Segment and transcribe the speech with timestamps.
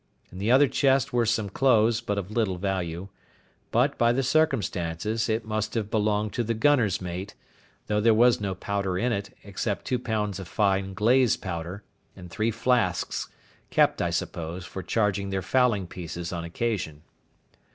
[0.31, 3.09] In the other chest were some clothes, but of little value;
[3.69, 7.35] but, by the circumstances, it must have belonged to the gunner's mate;
[7.85, 11.83] though there was no powder in it, except two pounds of fine glazed powder,
[12.15, 13.29] in three flasks,
[13.69, 17.03] kept, I suppose, for charging their fowling pieces on occasion.